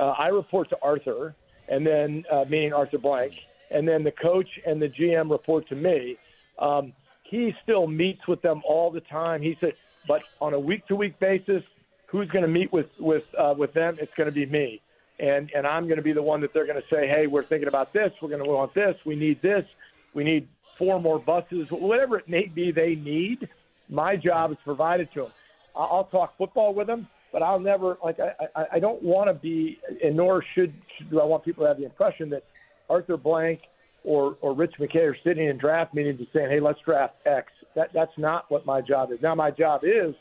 [0.00, 1.34] uh, i report to arthur
[1.68, 3.32] and then uh, meaning arthur blank
[3.70, 6.16] and then the coach and the gm report to me
[6.58, 6.92] um,
[7.30, 9.72] he still meets with them all the time he said
[10.08, 11.62] but on a week to week basis
[12.06, 14.80] who's going to meet with with uh, with them it's going to be me
[15.18, 17.44] and and I'm going to be the one that they're going to say, hey, we're
[17.44, 19.64] thinking about this, we're going to want this, we need this,
[20.12, 23.48] we need four more buses, whatever it may be they need.
[23.88, 25.32] My job is provided to them.
[25.76, 29.34] I'll talk football with them, but I'll never like I I, I don't want to
[29.34, 32.44] be, and nor should, should do I want people to have the impression that
[32.88, 33.60] Arthur Blank
[34.04, 37.52] or or Rich McKay are sitting in draft meetings and saying, hey, let's draft X.
[37.74, 39.20] That that's not what my job is.
[39.20, 40.14] Now my job is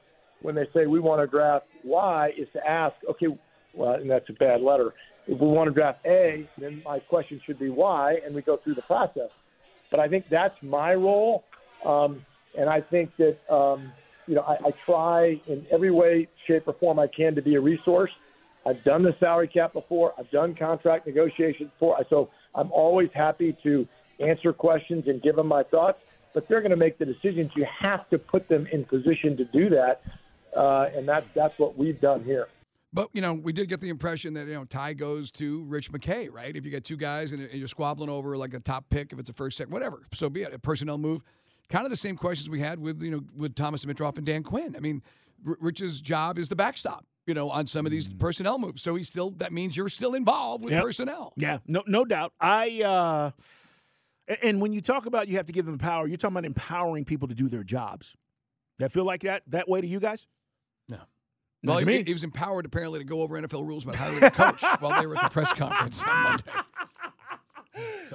[0.43, 3.27] when they say we want to draft Y is to ask, okay,
[3.73, 4.93] well, and that's a bad letter.
[5.25, 8.58] If we want to draft A, then my question should be Y, and we go
[8.63, 9.29] through the process.
[9.89, 11.43] But I think that's my role,
[11.86, 12.25] um,
[12.58, 13.91] and I think that um,
[14.27, 17.56] you know I, I try in every way, shape, or form I can to be
[17.56, 18.12] a resource.
[18.65, 20.13] I've done the salary cap before.
[20.17, 21.97] I've done contract negotiations before.
[22.10, 23.88] So I'm always happy to
[24.19, 25.99] answer questions and give them my thoughts.
[26.34, 27.51] But they're going to make the decisions.
[27.56, 30.01] You have to put them in position to do that,
[30.56, 32.48] uh, and that's that's what we've done here.
[32.92, 35.92] But you know, we did get the impression that you know tie goes to Rich
[35.92, 36.56] McKay, right?
[36.56, 39.30] If you get two guys and you're squabbling over like a top pick, if it's
[39.30, 40.54] a first, second, whatever, so be it.
[40.54, 41.22] A personnel move,
[41.70, 44.44] kind of the same questions we had with you know with Thomas Dimitroff and Dan
[44.44, 44.75] Quinn.
[44.75, 45.02] I mean,
[45.48, 48.84] R- Rich's job is the backstop, you know, on some of these personnel moves.
[48.84, 50.84] So he's still that means you're still involved with Yep.
[50.84, 51.34] personnel.
[51.36, 52.34] Yeah, no, no doubt.
[52.40, 53.32] I uh,
[54.44, 57.06] and when you talk about you have to give them power, you're talking about empowering
[57.06, 58.15] people to do their jobs.
[58.77, 60.27] That feel like that that way to you guys?
[61.64, 64.62] Well, he, he was empowered apparently to go over NFL rules about hiring a coach
[64.80, 66.44] while they were at the press conference on Monday.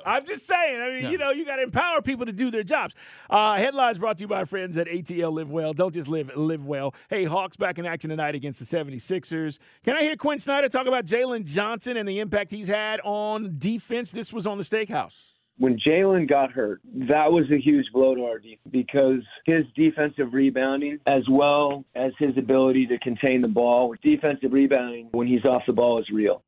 [0.07, 0.81] I'm just saying.
[0.81, 1.11] I mean, Yeah.
[1.11, 2.95] you know, you got to empower people to do their jobs.
[3.29, 5.73] Uh, headlines brought to you by friends at ATL Live Well.
[5.73, 6.95] Don't just live, live well.
[7.11, 9.59] Hey, Hawks back in action tonight against the 76ers.
[9.85, 13.57] Can I hear Quin Snyder talk about Jalen Johnson and the impact he's had on
[13.59, 14.13] defense?
[14.13, 15.33] This was on the Steakhouse.
[15.59, 20.33] When Jalen got hurt, that was a huge blow to our defense because his defensive
[20.33, 25.63] rebounding, as well as his ability to contain the ball, defensive rebounding when he's off
[25.67, 26.45] the ball is real.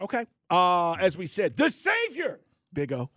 [0.00, 0.26] Okay.
[0.50, 2.40] Uh, as we said, the savior,
[2.72, 3.10] Big O.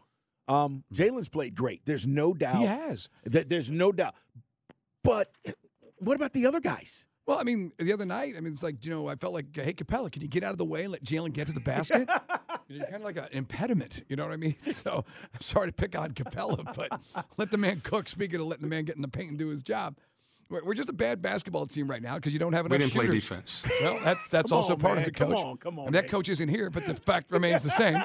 [0.50, 1.82] Um, Jalen's played great.
[1.86, 2.58] There's no doubt.
[2.60, 3.08] He has.
[3.32, 4.16] Th- There's no doubt.
[5.04, 5.28] But
[6.00, 7.06] what about the other guys?
[7.28, 9.46] Well, I mean, the other night, I mean, it's like, you know, I felt like,
[9.56, 11.60] hey, Capela, can you get out of the way and let Jalen get to the
[11.60, 12.10] basket?
[12.70, 14.04] You're kind of like an impediment.
[14.10, 14.56] You know what I mean?
[14.64, 15.04] So
[15.34, 18.08] I'm sorry to pick on Capela, but let the man cook.
[18.08, 19.98] Speaking of letting the man get in the paint and do his job.
[20.50, 22.92] We're we're just a bad basketball team right now because you don't have We enough
[22.92, 23.66] didn't play defense.
[23.82, 25.06] Well, that's that's Come also on, part man.
[25.06, 25.28] of the coach.
[25.30, 25.46] Come coach.
[25.46, 26.10] on, come on, And that man.
[26.12, 28.04] coach isn't here, but the fact remains the same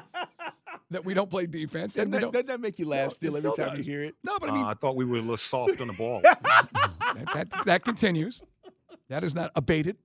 [0.90, 1.94] that we don't play defense.
[1.94, 3.76] Doesn't And we that, don't, doesn't that make you laugh No, still every still time
[3.78, 4.14] you hear it?
[4.22, 6.20] No, but I Uh, I thought we were a little soft on the ball.
[6.22, 8.42] that, that, that continues.
[9.08, 9.96] That is not abated.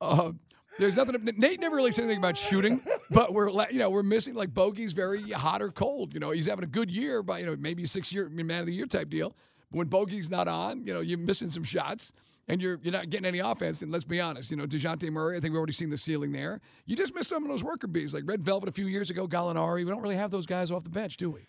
[0.00, 0.32] Uh,
[0.78, 1.16] there's nothing.
[1.36, 4.92] Nate never really said anything about shooting, but we're you know we're missing like Bogey's
[4.92, 6.14] very hot or cold.
[6.14, 8.66] You know he's having a good year, but you know maybe six year man of
[8.66, 9.36] the year type deal.
[9.70, 12.12] But when Bogey's not on, you know you're missing some shots.
[12.48, 13.80] And you're you're not getting any offense.
[13.80, 15.36] And let's be honest, you know Dejounte Murray.
[15.36, 16.60] I think we've already seen the ceiling there.
[16.84, 19.28] You just missed some of those worker bees, like Red Velvet a few years ago,
[19.28, 19.84] Gallinari.
[19.84, 21.46] We don't really have those guys off the bench, do we?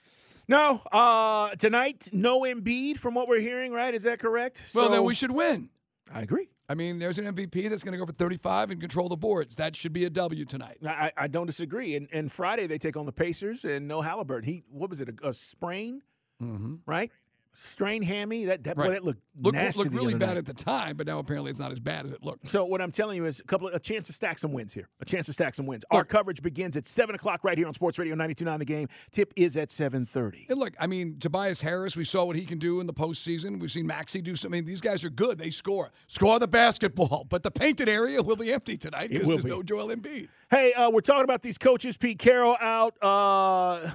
[0.47, 0.81] No.
[0.91, 3.93] Uh, tonight, no Embiid from what we're hearing, right?
[3.95, 4.61] Is that correct?
[4.75, 5.69] Well, then we should win.
[6.13, 6.49] I agree.
[6.71, 9.55] I mean, there's an MVP that's going to go for 35 and control the boards.
[9.57, 10.77] That should be a W tonight.
[10.87, 11.97] I, I don't disagree.
[11.97, 14.47] And, and Friday they take on the Pacers and no Halliburton.
[14.49, 15.09] He what was it?
[15.09, 16.01] A, a sprain,
[16.41, 16.75] Mm-hmm.
[16.87, 17.11] right?
[17.53, 18.45] Strain hammy.
[18.45, 18.91] That that, boy, Right.
[18.93, 19.83] that looked Look, nasty.
[19.83, 20.37] looked really bad night.
[20.37, 22.47] at the time, but now apparently it's not as bad as it looked.
[22.49, 24.73] So what I'm telling you is a couple of, a chance to stack some wins
[24.73, 24.87] here.
[24.99, 25.83] A chance to stack some wins.
[25.91, 28.87] Our coverage begins at seven o'clock right here on Sports Radio 92.9 The Game.
[29.11, 30.45] Tip is at seven thirty.
[30.49, 33.59] And look, I mean, Tobias Harris, we saw what he can do in the postseason.
[33.59, 34.65] We've seen Maxey do something.
[34.65, 35.37] These guys are good.
[35.37, 35.91] They score.
[36.07, 37.25] Score the basketball.
[37.29, 39.49] But the painted area will be empty tonight because there's be.
[39.49, 40.27] no Joel Embiid.
[40.49, 41.95] Hey, uh, we're talking about these coaches.
[41.97, 43.89] Pete Carroll out uh,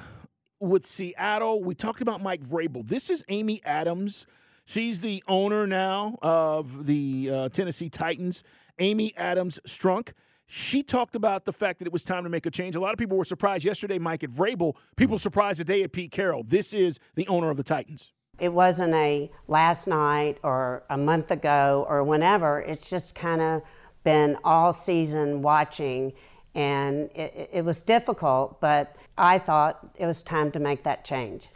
[0.61, 1.63] with Seattle.
[1.63, 2.87] We talked about Mike Vrabel.
[2.87, 4.27] This is Amy Adams.
[4.65, 8.43] She's the owner now of the uh, Tennessee Titans.
[8.79, 10.13] Amy Adams Strunk.
[10.49, 12.77] She talked about the fact that it was time to make a change.
[12.77, 14.75] A lot of people were surprised yesterday, Mike, at Vrabel.
[14.97, 16.45] People surprised today at Pete Carroll.
[16.45, 18.13] This is the owner of the Titans.
[18.39, 22.61] It wasn't a last night or a month ago or whenever.
[22.61, 23.63] It's just kind of
[24.05, 26.13] been all season watching,
[26.57, 31.49] and it, it was difficult, but I thought it was time to make that change.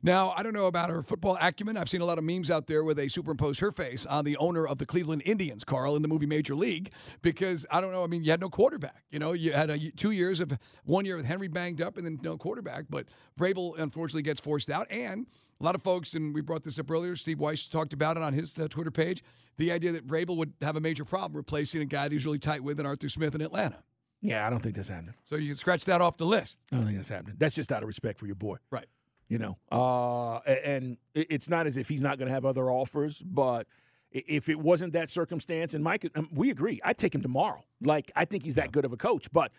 [0.00, 1.78] Now, I don't know about her football acumen.
[1.78, 4.36] I've seen a lot of memes out there where they superimpose her face on the
[4.36, 6.92] owner of the Cleveland Indians, Carl, in the movie Major League,
[7.22, 8.04] because I don't know.
[8.04, 9.02] I mean, you had no quarterback.
[9.10, 12.06] You know, you had a, two years of one year with Henry banged up and
[12.06, 12.84] then no quarterback.
[12.90, 13.06] But
[13.40, 14.86] Vrabel unfortunately gets forced out.
[14.90, 15.26] And
[15.58, 18.22] a lot of folks, and we brought this up earlier, Steve Weiss talked about it
[18.22, 19.24] on his uh, Twitter page,
[19.56, 22.38] the idea that Vrabel would have a major problem replacing a guy that he's really
[22.38, 23.82] tight with in Arthur Smith in Atlanta.
[24.24, 25.14] Yeah, I don't think that's happening.
[25.24, 26.58] So you can scratch that off the list.
[26.72, 27.36] I don't think that's happening.
[27.38, 28.56] That's just out of respect for your boy.
[28.70, 28.86] Right.
[29.28, 33.22] You know, uh, and it's not as if he's not going to have other offers,
[33.24, 33.66] but
[34.10, 37.64] if it wasn't that circumstance, and Mike, um, we agree, I'd take him tomorrow.
[37.82, 39.50] Like, I think he's that good of a coach, but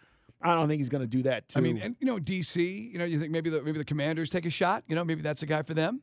[0.42, 1.50] I don't think he's going to do that.
[1.50, 2.92] To, I mean, and you know, DC.
[2.92, 4.84] You know, you think maybe the maybe the Commanders take a shot.
[4.88, 6.02] You know, maybe that's a guy for them.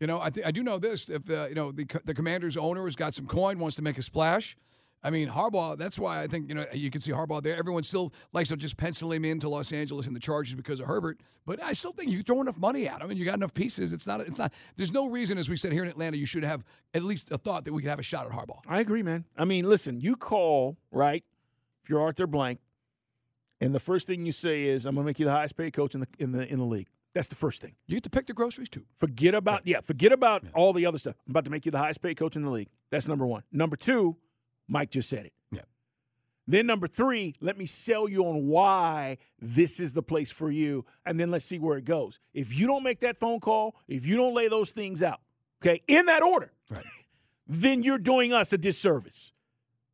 [0.00, 1.08] You know, I think I do know this.
[1.08, 3.98] If uh, you know the the Commanders owner has got some coin, wants to make
[3.98, 4.56] a splash.
[5.02, 5.76] I mean, Harbaugh.
[5.76, 7.56] That's why I think you know you can see Harbaugh there.
[7.56, 10.86] Everyone still likes to just pencil him into Los Angeles and the Chargers because of
[10.86, 11.20] Herbert.
[11.44, 13.92] But I still think you throw enough money at him and you got enough pieces.
[13.92, 14.20] It's not.
[14.20, 14.52] It's not.
[14.76, 17.38] There's no reason, as we said here in Atlanta, you should have at least a
[17.38, 18.60] thought that we could have a shot at Harbaugh.
[18.68, 19.24] I agree, man.
[19.36, 21.24] I mean, listen, you call, right?
[21.82, 22.60] If you're Arthur Blank,
[23.60, 25.72] and the first thing you say is, I'm going to make you the highest paid
[25.72, 26.88] coach in the, in the, in the league.
[27.14, 27.74] That's the first thing.
[27.86, 28.84] You get to pick the groceries too.
[28.96, 29.80] Forget about yeah.
[29.82, 31.16] Forget about all the other stuff.
[31.26, 32.68] I'm about to make you the highest paid coach in the league.
[32.90, 33.42] That's number one.
[33.52, 34.16] Number two,
[34.72, 35.32] Mike just said it.
[35.50, 35.60] Yeah.
[36.48, 40.86] Then number three, let me sell you on why this is the place for you,
[41.04, 42.18] and then let's see where it goes.
[42.32, 45.20] If you don't make that phone call, if you don't lay those things out,
[45.62, 46.84] okay, in that order, right,
[47.46, 49.32] then you're doing us a disservice.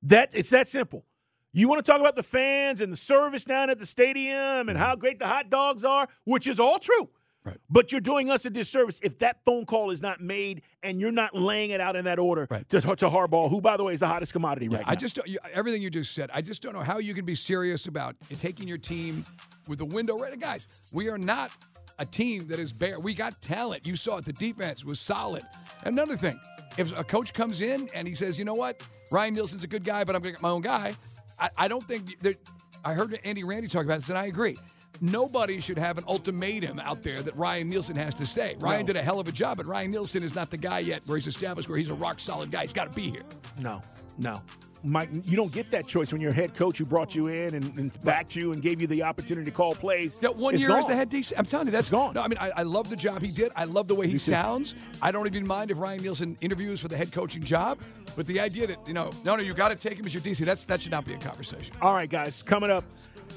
[0.04, 1.04] That it's that simple.
[1.52, 4.68] You want to talk about the fans and the service down at the stadium and
[4.70, 4.76] mm-hmm.
[4.76, 7.08] how great the hot dogs are, which is all true.
[7.44, 7.56] Right.
[7.70, 11.12] But you're doing us a disservice if that phone call is not made and you're
[11.12, 12.68] not laying it out in that order Right.
[12.68, 14.96] to, to Harbaugh, who, by the way, is the hottest commodity right I now.
[14.96, 16.30] just don't, you, everything you just said.
[16.34, 19.24] I just don't know how you can be serious about taking your team
[19.66, 20.38] with the window right.
[20.38, 21.50] Guys, we are not
[21.98, 23.00] a team that is bare.
[23.00, 23.86] We got talent.
[23.86, 24.24] You saw it.
[24.26, 25.42] The defense was solid.
[25.84, 26.38] Another thing,
[26.76, 29.84] if a coach comes in and he says, you know what, Ryan Nielsen's a good
[29.84, 30.92] guy, but I'm going to get my own guy,
[31.38, 32.36] I, I don't think that.
[32.84, 34.56] I heard Andy Randy talk about this, and I agree.
[35.00, 38.56] Nobody should have an ultimatum out there that Ryan Nielsen has to stay.
[38.58, 38.86] Ryan No.
[38.88, 41.16] did a hell of a job, but Ryan Nielsen is not the guy yet where
[41.16, 42.62] he's established where he's a rock solid guy.
[42.62, 43.22] He's got to be here.
[43.58, 43.82] No,
[44.18, 44.42] no.
[44.84, 47.76] Mike, you don't get that choice when your head coach who brought you in and,
[47.78, 50.16] and backed you and gave you the opportunity to call plays.
[50.22, 50.90] Yeah, one year as gone.
[50.90, 51.32] the head DC.
[51.36, 52.14] I'm telling you, that's gone.
[52.14, 53.50] No, I mean, I, I love the job he did.
[53.56, 54.30] I love the way he Me too.
[54.30, 54.76] sounds.
[55.02, 57.80] I don't even mind if Ryan Nielsen interviews for the head coaching job.
[58.14, 60.22] But the idea that you know, no, no, you got to take him as your
[60.22, 60.44] DC.
[60.44, 61.74] That's that should not be a conversation.
[61.82, 62.84] All right, guys, coming up,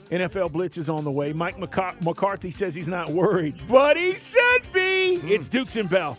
[0.09, 1.33] NFL Blitz is on the way.
[1.33, 5.17] Mike McCar- McCarthy says he's not worried, but he should be.
[5.17, 5.27] Hmm.
[5.29, 6.17] It's Dukes and Bell.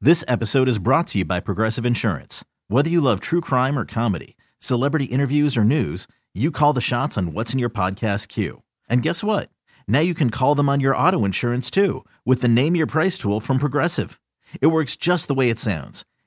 [0.00, 2.44] This episode is brought to you by Progressive Insurance.
[2.68, 7.18] Whether you love true crime or comedy, celebrity interviews or news, you call the shots
[7.18, 8.62] on what's in your podcast queue.
[8.88, 9.50] And guess what?
[9.86, 13.18] Now you can call them on your auto insurance too with the Name Your Price
[13.18, 14.18] tool from Progressive.
[14.62, 16.04] It works just the way it sounds.